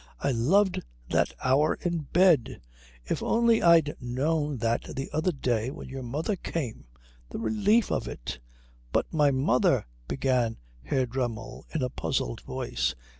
I 0.19 0.31
loved 0.31 0.81
that 1.11 1.31
hour 1.43 1.77
in 1.81 1.99
bed. 2.11 2.59
If 3.05 3.21
only 3.21 3.61
I'd 3.61 3.95
known 4.01 4.57
that 4.57 4.95
the 4.95 5.11
other 5.13 5.31
day 5.31 5.69
when 5.69 5.89
your 5.89 6.01
mother 6.01 6.35
came! 6.35 6.85
The 7.29 7.37
relief 7.37 7.91
of 7.91 8.07
it...." 8.07 8.39
"But 8.91 9.13
my 9.13 9.29
mother" 9.29 9.85
began 10.07 10.57
Herr 10.81 11.05
Dremmel 11.05 11.67
in 11.71 11.83
a 11.83 11.89
puzzled 11.91 12.41
voice. 12.41 12.95